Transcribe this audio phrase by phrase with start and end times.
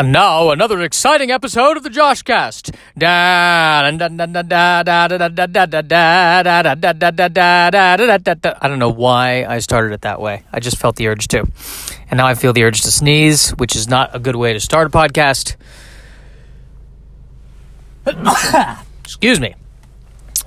[0.00, 2.70] And now another exciting episode of the Josh Cast.
[3.02, 3.90] I
[8.62, 10.44] don't know why I started it that way.
[10.50, 11.46] I just felt the urge to.
[12.10, 14.60] And now I feel the urge to sneeze, which is not a good way to
[14.60, 15.56] start a podcast.
[19.04, 19.54] Excuse me.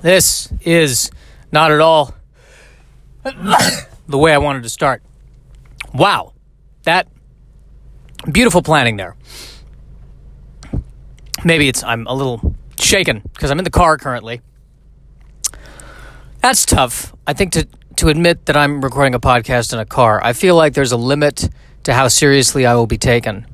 [0.02, 1.12] This is
[1.52, 2.12] not at all
[3.22, 5.00] the way I wanted to start.
[5.92, 6.32] Wow.
[6.82, 7.06] That
[8.32, 9.14] beautiful planning there.
[11.44, 14.40] Maybe it's I'm a little shaken because I'm in the car currently.
[16.40, 17.14] That's tough.
[17.26, 20.20] I think to to admit that I'm recording a podcast in a car.
[20.22, 21.48] I feel like there's a limit
[21.84, 23.46] to how seriously I will be taken.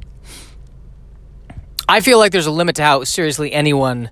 [1.88, 4.10] I feel like there's a limit to how seriously anyone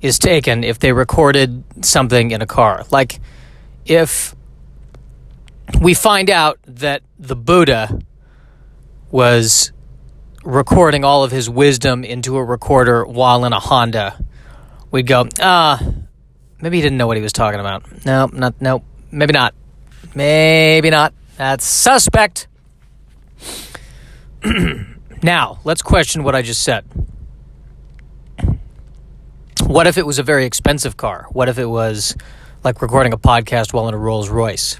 [0.00, 2.84] is taken if they recorded something in a car.
[2.90, 3.20] Like
[3.86, 4.34] if
[5.80, 8.00] we find out that the Buddha
[9.10, 9.72] was
[10.44, 14.22] recording all of his wisdom into a recorder while in a Honda,
[14.90, 15.80] we'd go, ah,
[16.60, 18.04] maybe he didn't know what he was talking about.
[18.04, 19.54] No, not no, maybe not.
[20.14, 21.14] Maybe not.
[21.36, 22.48] That's suspect.
[25.22, 26.84] now, let's question what I just said.
[29.64, 31.26] What if it was a very expensive car?
[31.30, 32.16] What if it was
[32.64, 34.78] like recording a podcast while in a Rolls Royce?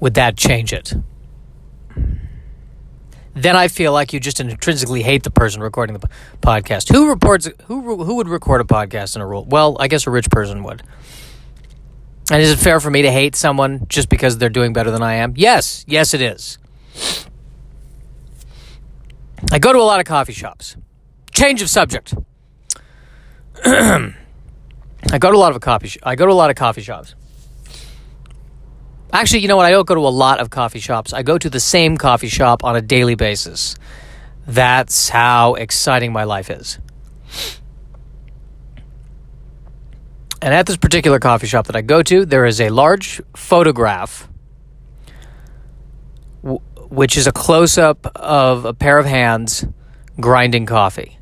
[0.00, 0.94] Would that change it?
[3.34, 6.08] Then I feel like you just intrinsically hate the person recording the
[6.40, 6.92] podcast.
[6.92, 7.48] Who reports?
[7.64, 9.46] Who who would record a podcast in a Rolls?
[9.48, 10.82] Well, I guess a rich person would.
[12.30, 15.02] And is it fair for me to hate someone just because they're doing better than
[15.02, 15.34] I am?
[15.36, 16.58] Yes, yes, it is.
[19.52, 20.76] I go to a lot of coffee shops.
[21.32, 22.14] Change of subject.
[23.64, 25.88] I go to a lot of coffee.
[25.88, 27.14] Sh- I go to a lot of coffee shops.
[29.14, 29.64] Actually, you know what?
[29.64, 31.12] I don't go to a lot of coffee shops.
[31.12, 33.76] I go to the same coffee shop on a daily basis.
[34.44, 36.80] That's how exciting my life is.
[40.42, 44.28] And at this particular coffee shop that I go to, there is a large photograph,
[46.42, 49.64] w- which is a close up of a pair of hands
[50.18, 51.18] grinding coffee.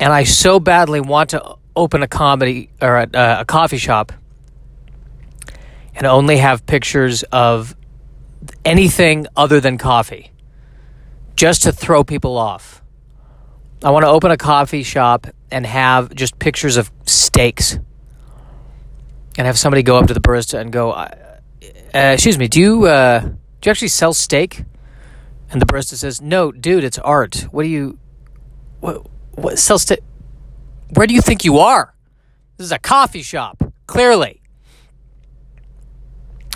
[0.00, 4.12] And I so badly want to open a comedy or a, uh, a coffee shop
[5.94, 7.76] and only have pictures of
[8.64, 10.32] anything other than coffee
[11.36, 12.82] just to throw people off.
[13.84, 17.78] I want to open a coffee shop and have just pictures of steaks
[19.36, 21.08] and have somebody go up to the barista and go, uh,
[21.92, 23.28] "Excuse me, do you uh, do
[23.64, 24.64] you actually sell steak?"
[25.50, 27.48] And the barista says, "No, dude, it's art.
[27.50, 27.98] What do you
[28.80, 30.00] what what sell steak?
[30.94, 31.94] Where do you think you are?
[32.56, 34.42] This is a coffee shop, clearly."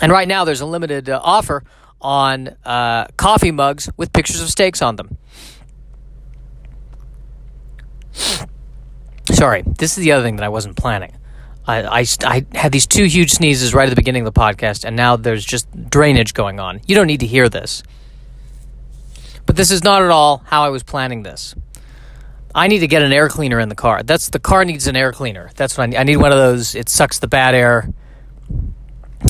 [0.01, 1.63] And right now, there's a limited uh, offer
[1.99, 5.17] on uh, coffee mugs with pictures of steaks on them.
[9.31, 11.13] Sorry, this is the other thing that I wasn't planning.
[11.67, 14.85] I, I, I, had these two huge sneezes right at the beginning of the podcast,
[14.85, 16.79] and now there's just drainage going on.
[16.87, 17.83] You don't need to hear this.
[19.45, 21.55] But this is not at all how I was planning this.
[22.55, 24.03] I need to get an air cleaner in the car.
[24.03, 25.49] That's the car needs an air cleaner.
[25.55, 25.97] That's what I need.
[25.97, 26.75] I need one of those.
[26.75, 27.93] It sucks the bad air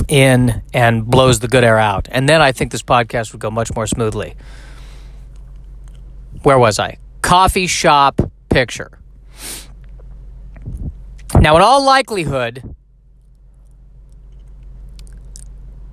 [0.08, 2.08] in and blows the good air out.
[2.12, 4.36] And then I think this podcast would go much more smoothly.
[6.44, 6.98] Where was I?
[7.22, 9.00] Coffee shop picture.
[11.36, 12.76] Now, in all likelihood,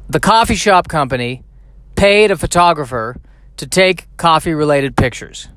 [0.08, 1.42] the coffee shop company
[1.96, 3.16] paid a photographer
[3.56, 5.48] to take coffee related pictures.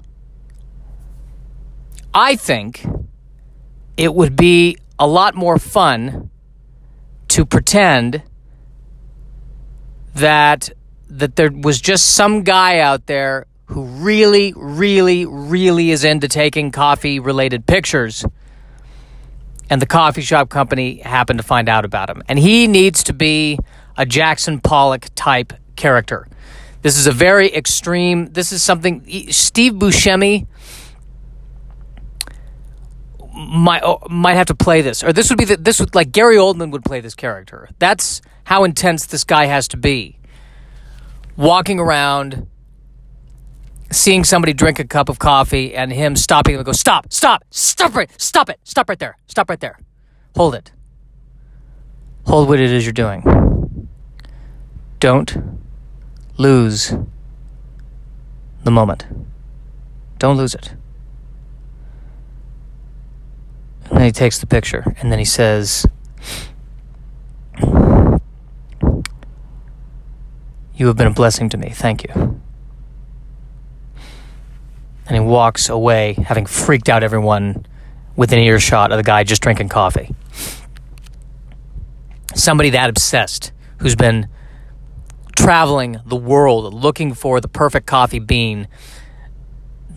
[2.13, 2.85] I think
[3.95, 6.29] it would be a lot more fun
[7.29, 8.23] to pretend
[10.15, 10.69] that
[11.09, 16.71] that there was just some guy out there who really really really is into taking
[16.71, 18.25] coffee related pictures.
[19.69, 22.23] And the coffee shop company happened to find out about him.
[22.29, 23.59] And he needs to be
[23.97, 26.27] a Jackson Pollock type character.
[26.81, 30.47] This is a very extreme this is something Steve Buscemi
[33.37, 36.11] might oh, might have to play this, or this would be the, this would like
[36.11, 37.69] Gary Oldman would play this character.
[37.79, 40.17] That's how intense this guy has to be.
[41.35, 42.47] Walking around,
[43.91, 47.13] seeing somebody drink a cup of coffee, and him stopping and go, "Stop!
[47.13, 47.43] Stop!
[47.51, 48.09] Stop right!
[48.19, 48.59] Stop it!
[48.63, 49.17] Stop right there!
[49.27, 49.77] Stop right there!
[50.35, 50.71] Hold it!
[52.25, 53.87] Hold what it is you're doing.
[54.99, 55.59] Don't
[56.37, 56.93] lose
[58.63, 59.05] the moment.
[60.17, 60.73] Don't lose it."
[63.89, 65.85] And then he takes the picture and then he says,
[70.77, 71.71] You have been a blessing to me.
[71.71, 72.39] Thank you.
[75.07, 77.65] And he walks away, having freaked out everyone
[78.15, 80.13] within earshot of the guy just drinking coffee.
[82.35, 84.27] Somebody that obsessed who's been
[85.35, 88.67] traveling the world looking for the perfect coffee bean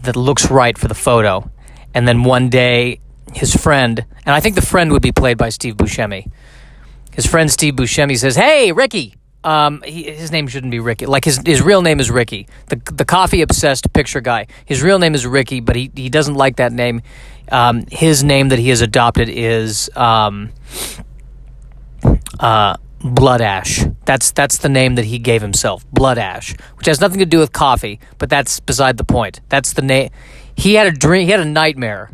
[0.02, 1.50] that looks right for the photo.
[1.93, 3.00] And then one day,
[3.35, 6.31] his friend, and I think the friend would be played by Steve Buscemi.
[7.12, 11.06] His friend Steve Buscemi says, "Hey, Ricky." Um, he, his name shouldn't be Ricky.
[11.06, 14.47] Like his his real name is Ricky, the the coffee obsessed picture guy.
[14.67, 17.03] His real name is Ricky, but he he doesn't like that name.
[17.50, 20.50] Um, his name that he has adopted is um,
[22.38, 23.85] uh, Blood Ash.
[24.05, 27.38] That's that's the name that he gave himself, Blood Ash, which has nothing to do
[27.38, 29.41] with coffee, but that's beside the point.
[29.49, 30.11] That's the name.
[30.55, 31.25] He had a dream.
[31.25, 32.11] He had a nightmare,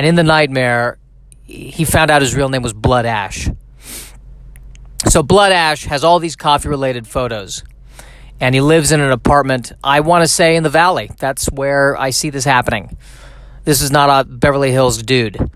[0.00, 0.96] and in the nightmare,
[1.44, 3.50] he found out his real name was Blood Ash.
[5.06, 7.62] So Blood Ash has all these coffee related photos,
[8.40, 9.72] and he lives in an apartment.
[9.84, 11.10] I want to say in the Valley.
[11.18, 12.96] That's where I see this happening.
[13.64, 15.50] This is not a Beverly Hills dude.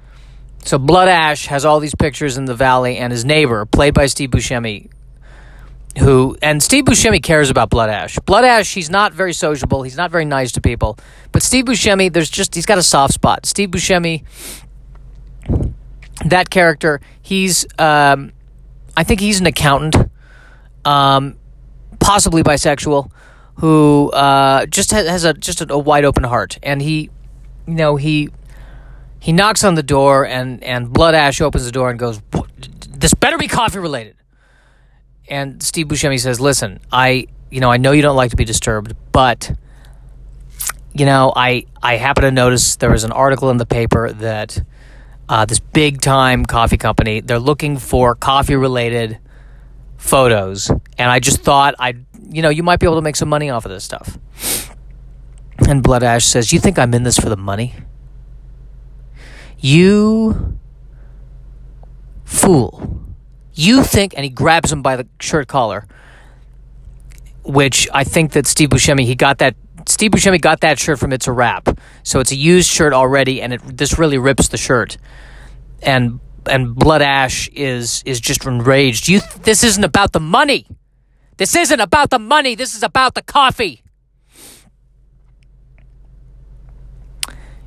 [0.63, 4.05] So Blood Ash has all these pictures in the valley, and his neighbor, played by
[4.05, 4.91] Steve Buscemi,
[5.99, 8.19] who and Steve Buscemi cares about Blood Ash.
[8.21, 9.83] Blood Ash, he's not very sociable.
[9.83, 10.99] He's not very nice to people.
[11.33, 13.47] But Steve Buscemi, there's just he's got a soft spot.
[13.47, 14.25] Steve Buscemi,
[16.25, 18.33] that character, he's um,
[18.97, 20.11] I think he's an accountant,
[20.85, 21.37] um,
[22.01, 23.11] possibly bisexual,
[23.57, 27.11] who uh, just has, a just a, a wide open heart, and he,
[27.67, 28.31] you know, he
[29.25, 32.21] he knocks on the door, and, and Blood Ash opens the door and goes,
[32.91, 34.17] This better be coffee related.
[35.29, 38.45] And Steve Buscemi says, Listen, I, you know, I know you don't like to be
[38.45, 39.53] disturbed, but,
[40.93, 44.63] you know, I, I happen to notice there was an article in the paper that
[45.29, 49.19] uh, this big time coffee company, they're looking for coffee related
[49.97, 50.71] photos.
[50.99, 53.51] And I just thought I'd, you know, you might be able to make some money
[53.51, 54.19] off of this stuff.
[55.67, 57.75] And Blood Ash says, You think I'm in this for the money?
[59.59, 60.59] You
[62.25, 63.04] fool.
[63.55, 65.87] You think, and he grabs him by the shirt collar,
[67.45, 69.55] which I think that Steve Buscemi, he got that.
[69.87, 73.41] Steve Buscemi got that shirt from It's a Wrap, so it's a used shirt already,
[73.41, 74.97] and it this really rips the shirt.
[75.83, 79.09] And and Blood Ash is is just enraged.
[79.09, 80.67] You, this isn't about the money.
[81.37, 82.55] This isn't about the money.
[82.55, 83.84] This is about the coffee.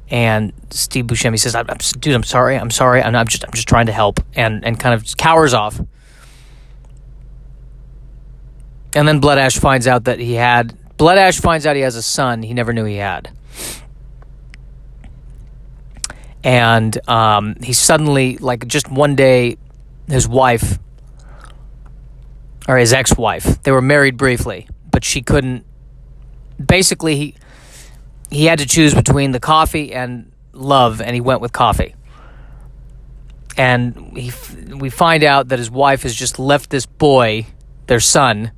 [0.10, 2.58] And Steve Buscemi says, I'm, I'm, "Dude, I'm sorry.
[2.58, 3.04] I'm sorry.
[3.04, 5.82] I'm, I'm just I'm just trying to help," and and kind of cowers off.
[8.94, 11.96] And then Blood Ash finds out that he had Blood Ash finds out he has
[11.96, 13.30] a son he never knew he had.
[16.44, 19.58] And um, he suddenly, like just one day,
[20.08, 20.80] his wife
[22.68, 25.66] or his ex-wife, they were married briefly, but she couldn't.
[26.64, 27.36] Basically, he
[28.30, 31.96] he had to choose between the coffee and love, and he went with coffee.
[33.58, 34.32] And he,
[34.74, 37.48] we find out that his wife has just left this boy,
[37.88, 38.52] their son,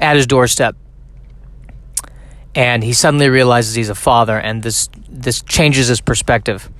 [0.00, 0.76] at his doorstep.
[2.54, 6.70] And he suddenly realizes he's a father, and this this changes his perspective.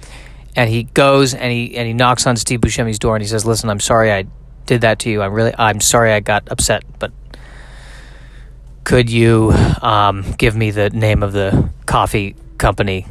[0.56, 3.44] And he goes and he and he knocks on Steve Buscemi's door, and he says,
[3.44, 4.24] "Listen, I'm sorry I
[4.66, 5.20] did that to you.
[5.20, 7.12] I'm really I'm sorry I got upset, but
[8.84, 9.50] could you
[9.82, 13.06] um, give me the name of the coffee company?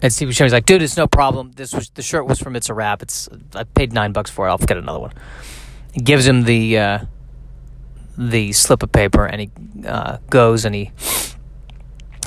[0.00, 1.52] And Steve Buscemi's like, dude, it's no problem.
[1.52, 3.02] This was the shirt was from It's a Wrap.
[3.02, 4.50] It's I paid nine bucks for it.
[4.50, 5.12] I'll get another one.
[5.92, 6.98] He gives him the uh,
[8.16, 9.50] the slip of paper, and he
[9.86, 10.92] uh, goes and he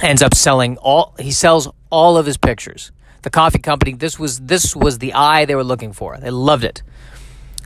[0.01, 1.15] ends up selling all.
[1.19, 2.91] He sells all of his pictures.
[3.21, 3.93] The coffee company.
[3.93, 6.17] This was this was the eye they were looking for.
[6.17, 6.81] They loved it.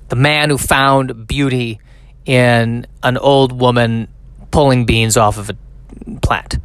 [0.09, 1.79] The man who found beauty
[2.25, 4.09] in an old woman
[4.53, 5.57] pulling beans off of a
[6.21, 6.59] plant.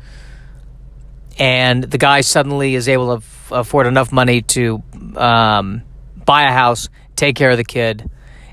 [1.39, 4.83] And the guy suddenly is able to f- afford enough money to
[5.17, 5.83] um,
[6.27, 8.11] buy a house, take care of the kid,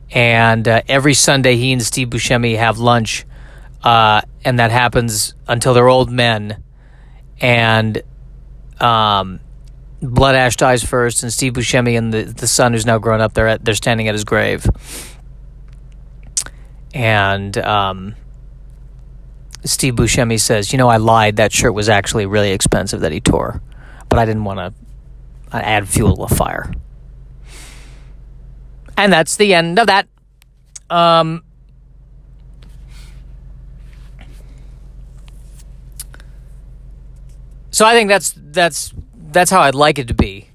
[0.09, 3.25] and uh, every Sunday he and Steve Buscemi have lunch,
[3.83, 6.63] uh, and that happens until they're old men,
[7.41, 8.01] and
[8.79, 9.41] um,
[10.01, 13.33] Blood Ash dies first, and Steve Buscemi and the the son who's now grown up
[13.33, 14.65] they're at, they're standing at his grave,
[16.93, 18.15] and um,
[19.65, 21.35] Steve Buscemi says, "You know, I lied.
[21.37, 23.61] That shirt was actually really expensive that he tore,
[24.09, 24.73] but I didn't want to
[25.55, 26.71] add fuel to the fire."
[28.97, 30.07] And that's the end of that.
[30.89, 31.43] Um,
[37.71, 38.93] so I think that's that's
[39.31, 40.49] that's how I'd like it to be,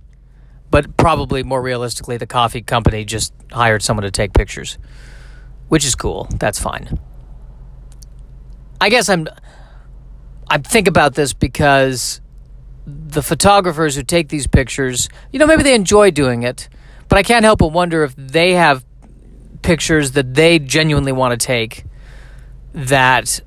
[0.71, 4.79] but probably more realistically, the coffee company just hired someone to take pictures,
[5.69, 6.29] which is cool.
[6.39, 6.99] That's fine.
[8.81, 9.29] I guess I'm
[10.49, 12.21] I think about this because
[12.87, 16.69] the photographers who take these pictures, you know, maybe they enjoy doing it,
[17.09, 18.85] but I can't help but wonder if they have
[19.63, 21.85] pictures that they genuinely want to take
[22.73, 23.41] that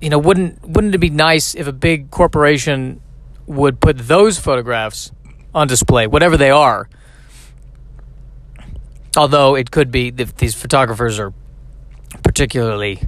[0.00, 3.00] you know, wouldn't wouldn't it be nice if a big corporation
[3.46, 5.10] would put those photographs
[5.54, 6.88] on display, whatever they are?
[9.16, 11.32] Although it could be if these photographers are
[12.22, 13.02] particularly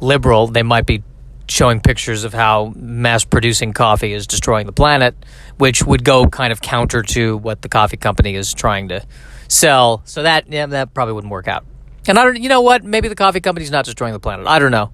[0.00, 1.02] liberal, they might be
[1.48, 5.14] showing pictures of how mass producing coffee is destroying the planet,
[5.56, 9.04] which would go kind of counter to what the coffee company is trying to
[9.48, 10.02] sell.
[10.04, 11.64] So that yeah, that probably wouldn't work out.
[12.06, 12.84] And I don't, you know what?
[12.84, 14.46] Maybe the coffee company's not destroying the planet.
[14.46, 14.92] I don't know.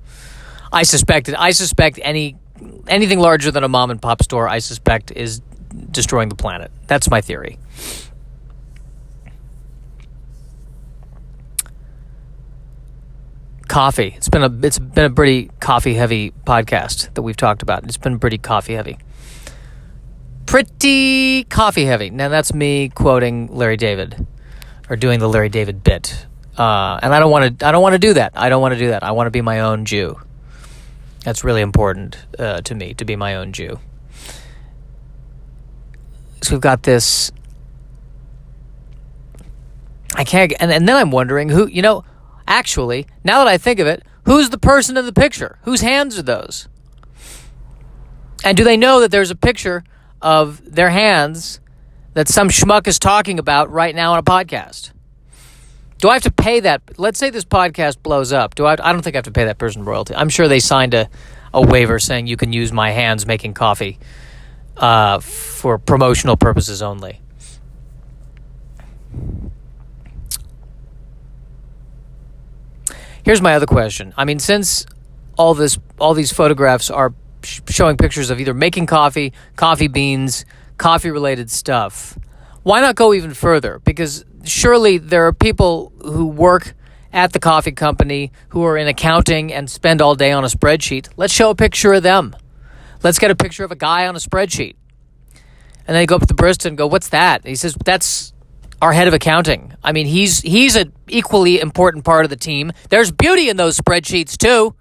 [0.73, 1.37] I suspect it.
[1.39, 2.37] I suspect any
[2.89, 5.41] anything larger than a mom and pop store, I suspect, is
[5.91, 6.71] destroying the planet.
[6.87, 7.59] That's my theory.
[13.75, 14.15] Coffee.
[14.17, 17.83] It's been a it's been a pretty coffee heavy podcast that we've talked about.
[17.83, 18.99] It's been pretty coffee heavy.
[20.47, 22.11] Pretty coffee heavy.
[22.11, 24.29] Now that's me quoting Larry David
[24.89, 26.25] or doing the Larry David bit.
[26.57, 27.67] Uh, and I don't want to.
[27.67, 28.35] I don't want to do that.
[28.37, 29.03] I don't want to do that.
[29.03, 30.21] I want to be my own Jew.
[31.25, 33.81] That's really important uh, to me to be my own Jew.
[36.43, 37.33] So we've got this.
[40.15, 42.05] I can't, and, and then I'm wondering who, you know,
[42.47, 45.59] actually, now that I think of it, who's the person in the picture?
[45.63, 46.69] Whose hands are those?
[48.45, 49.85] And do they know that there's a picture
[50.21, 51.61] of their hands
[52.13, 54.93] that some schmuck is talking about right now on a podcast?
[55.99, 56.83] Do I have to pay that?
[56.99, 58.55] Let's say this podcast blows up.
[58.55, 58.73] Do I?
[58.73, 60.15] I don't think I have to pay that person royalty.
[60.15, 61.09] I'm sure they signed a,
[61.55, 63.99] a waiver saying you can use my hands making coffee
[64.77, 67.21] uh, for promotional purposes only.
[73.25, 74.13] Here's my other question.
[74.17, 74.87] I mean, since
[75.37, 80.45] all this, all these photographs are sh- showing pictures of either making coffee, coffee beans,
[80.77, 82.19] coffee related stuff
[82.65, 83.79] why not go even further?
[83.85, 86.75] Because surely there are people who work
[87.13, 91.09] at the coffee company who are in accounting and spend all day on a spreadsheet.
[91.17, 92.35] Let's show a picture of them.
[93.03, 94.77] Let's get a picture of a guy on a spreadsheet.
[95.87, 98.33] And then you go up to the barista and go, "What's that?" he says, "That's
[98.85, 102.73] our head of accounting." I mean, he's he's an equally important part of the team.
[102.91, 104.75] There's beauty in those spreadsheets too.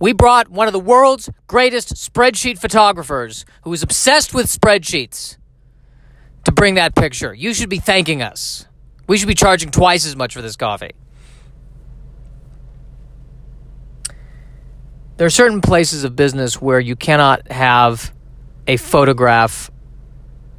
[0.00, 5.36] We brought one of the world's greatest spreadsheet photographers who is obsessed with spreadsheets
[6.44, 7.32] to bring that picture.
[7.32, 8.66] You should be thanking us.
[9.06, 10.92] We should be charging twice as much for this coffee.
[15.18, 18.12] There are certain places of business where you cannot have
[18.66, 19.70] a photograph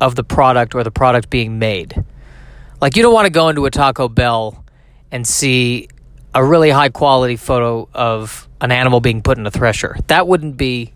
[0.04, 2.04] of the product or the product being made.
[2.82, 4.64] Like, you don't want to go into a Taco Bell
[5.12, 5.88] and see
[6.34, 9.96] a really high quality photo of an animal being put in a thresher.
[10.08, 10.94] That wouldn't be.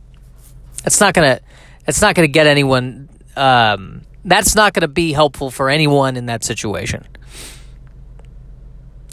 [0.85, 1.39] It's not gonna.
[1.87, 6.43] It's not gonna get anyone um, that's not to be helpful for anyone in that
[6.43, 7.07] situation.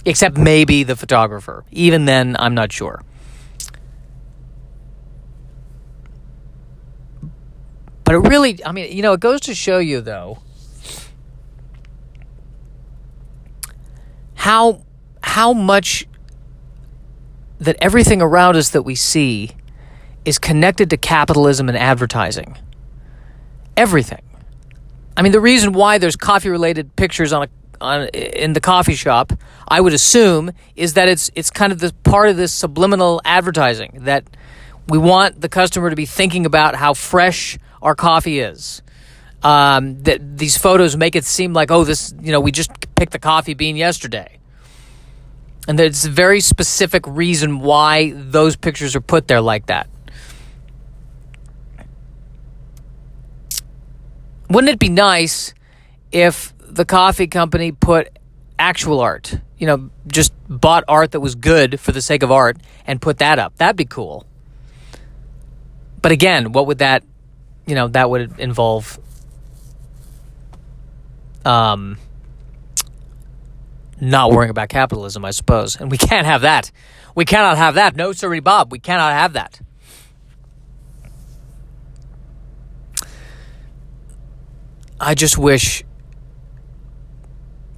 [0.04, 1.64] Except maybe the photographer.
[1.70, 3.02] Even then, I'm not sure.
[8.14, 10.38] But it really, I mean, you know, it goes to show you, though,
[14.34, 14.82] how
[15.20, 16.06] how much
[17.58, 19.50] that everything around us that we see
[20.24, 22.56] is connected to capitalism and advertising.
[23.76, 24.22] Everything.
[25.16, 27.48] I mean, the reason why there's coffee related pictures on a
[27.80, 29.32] on, in the coffee shop,
[29.66, 34.02] I would assume, is that it's it's kind of the part of this subliminal advertising
[34.02, 34.24] that
[34.88, 38.82] we want the customer to be thinking about how fresh our coffee is.
[39.44, 43.12] Um, that these photos make it seem like, oh, this you know, we just picked
[43.12, 44.38] the coffee bean yesterday,
[45.68, 49.88] and there's a very specific reason why those pictures are put there like that.
[54.54, 55.52] wouldn't it be nice
[56.12, 58.08] if the coffee company put
[58.56, 59.36] actual art?
[59.58, 63.18] You know, just bought art that was good for the sake of art and put
[63.18, 63.56] that up.
[63.56, 64.26] That'd be cool.
[66.00, 67.02] But again, what would that,
[67.66, 68.98] you know, that would involve
[71.44, 71.98] um
[74.00, 75.76] not worrying about capitalism, I suppose.
[75.76, 76.70] And we can't have that.
[77.14, 77.96] We cannot have that.
[77.96, 78.72] No, sorry, Bob.
[78.72, 79.60] We cannot have that.
[85.00, 85.84] I just wish,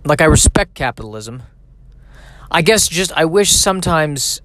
[0.05, 1.43] like, I respect capitalism.
[2.51, 4.41] I guess just, I wish sometimes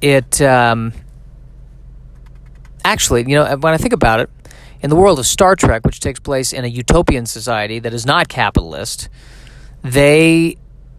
[0.00, 0.92] it, um,
[2.84, 4.30] actually, you know, when I think about it,
[4.82, 8.04] in the world of Star Trek, which takes place in a utopian society that is
[8.04, 9.08] not capitalist,
[9.82, 10.56] they,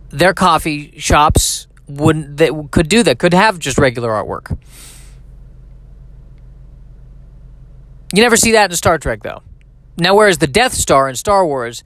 [0.10, 4.58] their coffee shops wouldn't that could do that, could have just regular artwork.
[8.14, 9.44] You never see that in Star Trek though.
[9.98, 11.84] Now whereas the Death Star in Star Wars,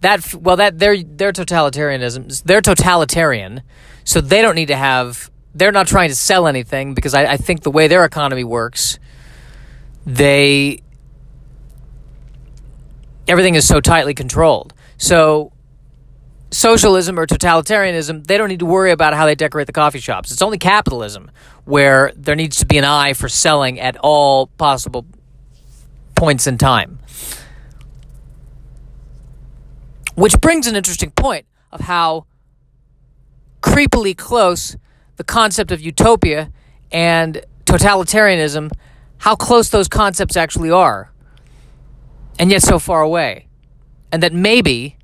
[0.00, 3.62] that well that they're they're totalitarianism they're totalitarian,
[4.04, 7.36] so they don't need to have they're not trying to sell anything because I, I
[7.36, 8.98] think the way their economy works,
[10.06, 10.80] they
[13.26, 14.74] everything is so tightly controlled.
[14.96, 15.52] So
[16.50, 20.30] socialism or totalitarianism, they don't need to worry about how they decorate the coffee shops.
[20.30, 21.30] It's only capitalism
[21.64, 25.06] where there needs to be an eye for selling at all possible
[26.14, 26.98] points in time.
[30.14, 32.26] Which brings an interesting point of how
[33.62, 34.76] creepily close
[35.16, 36.52] the concept of utopia
[36.92, 38.70] and totalitarianism,
[39.18, 41.12] how close those concepts actually are,
[42.38, 43.48] and yet so far away.
[44.12, 44.96] And that maybe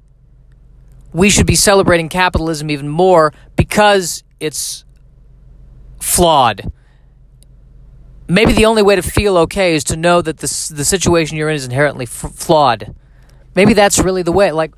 [1.12, 4.84] we should be celebrating capitalism even more because it's
[6.00, 6.72] flawed.
[8.28, 11.48] Maybe the only way to feel okay is to know that the the situation you're
[11.50, 12.94] in is inherently f- flawed.
[13.56, 14.52] Maybe that's really the way.
[14.52, 14.72] Like,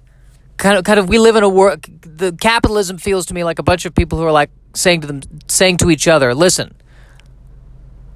[0.56, 1.84] kind of, kind of, we live in a world.
[2.00, 5.06] The capitalism feels to me like a bunch of people who are like saying to
[5.06, 6.74] them, saying to each other, "Listen,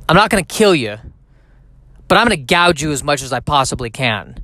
[0.08, 0.96] I'm not going to kill you,
[2.08, 4.38] but I'm going to gouge you as much as I possibly can.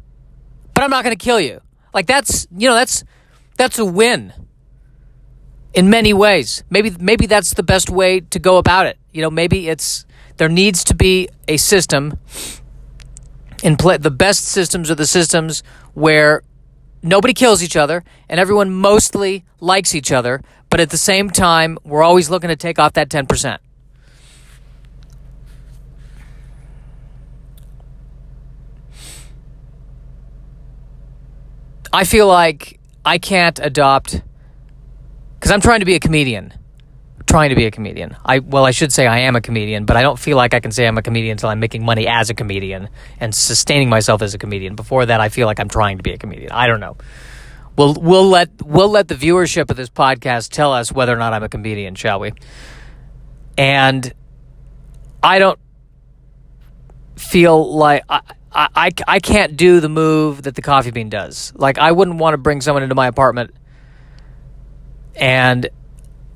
[0.75, 1.61] But I'm not going to kill you."
[1.95, 3.05] Like that's you know that's
[3.57, 4.33] that's a win
[5.75, 6.65] in many ways.
[6.71, 8.99] Maybe maybe that's the best way to go about it.
[9.13, 12.19] You know, maybe it's there needs to be a system
[13.63, 13.97] in play.
[13.99, 15.63] The best systems are the systems
[15.95, 16.43] where
[17.03, 21.79] nobody kills each other and everyone mostly likes each other, but at the same time,
[21.85, 23.59] we're always looking to take off that 10%.
[31.93, 34.23] I feel like I can't adopt
[35.35, 36.55] because I'm trying to be a comedian.
[37.27, 38.17] trying to be a comedian.
[38.25, 40.61] I well, I should say I am a comedian, but I don't feel like I
[40.61, 42.89] can say I'm a comedian until I'm making money as a comedian
[43.21, 44.75] and sustaining myself as a comedian.
[44.75, 46.53] Before that, I feel like I'm trying to be a comedian.
[46.53, 46.97] I don't know.
[47.77, 51.33] We'll we'll let we'll let the viewership of this podcast tell us whether or not
[51.33, 52.33] I'm a comedian, shall we?
[53.57, 54.13] And
[55.23, 55.59] I don't
[57.17, 58.21] feel like I,
[58.55, 61.53] I, I can't do the move that the coffee bean does.
[61.57, 63.53] Like, I wouldn't want to bring someone into my apartment
[65.15, 65.69] and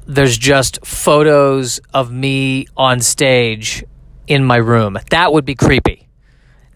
[0.06, 3.84] there's just photos of me on stage
[4.26, 4.98] in my room.
[5.10, 6.08] That would be creepy.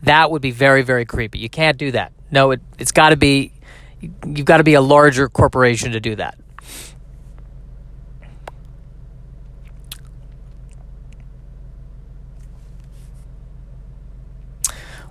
[0.02, 1.38] That would be very, very creepy.
[1.38, 2.12] You can't do that.
[2.30, 3.52] No, it, it's got to be,
[4.00, 6.38] you've got to be a larger corporation to do that.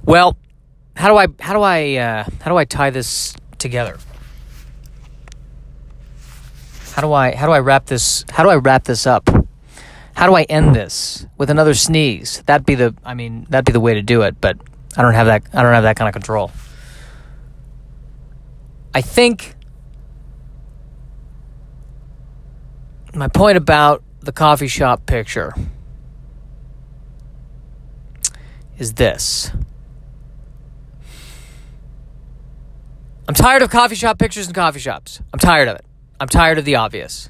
[0.06, 0.38] Well,
[0.96, 3.98] how do I how do I uh, how do I tie this together?
[6.94, 9.30] How do I how do I wrap this how do I wrap this up?
[10.14, 12.44] How do I end this with another sneeze?
[12.46, 14.58] That'd be the I mean that'd be the way to do it, but
[14.98, 16.52] I don't have that I don't have that kind of control.
[18.94, 19.56] I think
[23.14, 25.54] my point about the coffee shop picture
[28.78, 29.52] is this.
[33.30, 35.22] I'm tired of coffee shop pictures and coffee shops.
[35.32, 35.86] I'm tired of it.
[36.20, 37.30] I'm tired of the obvious.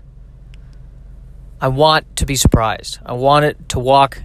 [1.59, 2.99] I want to be surprised.
[3.05, 4.23] I want it to walk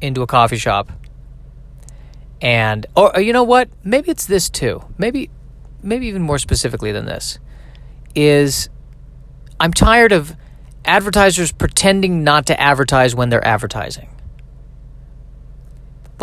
[0.00, 0.90] into a coffee shop
[2.40, 3.68] and or you know what?
[3.84, 4.84] Maybe it's this too.
[4.98, 5.30] Maybe
[5.84, 7.38] maybe even more specifically than this
[8.16, 8.68] is
[9.60, 10.34] I'm tired of
[10.84, 14.08] advertisers pretending not to advertise when they're advertising.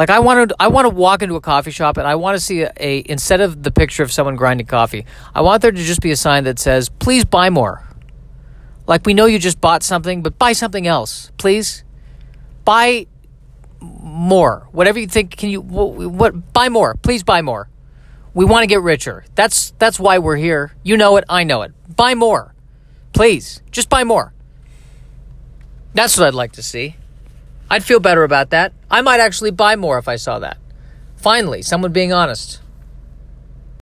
[0.02, 2.36] Like I want to, I want to walk into a coffee shop and I want
[2.36, 5.72] to see a, a, instead of the picture of someone grinding coffee, I want there
[5.72, 7.88] to just be a sign that says, "Please buy more."
[8.88, 11.84] Like we know you just bought something, but buy something else, please.
[12.66, 13.06] Buy
[13.80, 14.68] more.
[14.72, 16.96] Whatever you think, can you what, what buy more?
[16.96, 17.70] Please buy more.
[18.34, 19.24] We want to get richer.
[19.36, 20.74] That's that's why we're here.
[20.82, 21.74] You know it, I know it.
[21.96, 22.56] Buy more.
[23.14, 24.34] Please, just buy more.
[25.94, 26.96] That's what I'd like to see.
[27.72, 28.74] I'd feel better about that.
[28.92, 30.58] I might actually buy more if I saw that.
[31.16, 32.60] Finally, someone being honest.